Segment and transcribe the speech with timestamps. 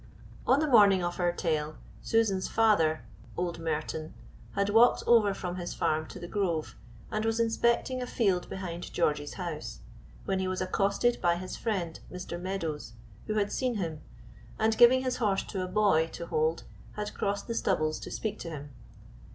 [0.47, 3.03] On the morning of our tale Susan's father,
[3.37, 4.15] old Merton,
[4.53, 6.75] had walked over from his farm to "The Grove,"
[7.11, 9.81] and was inspecting a field behind George's house,
[10.25, 12.41] when he was accosted by his friend, Mr.
[12.41, 12.93] Meadows,
[13.27, 14.01] who had seen him,
[14.57, 16.63] and giving his horse to a boy to hold
[16.93, 18.71] had crossed the stubbles to speak to him.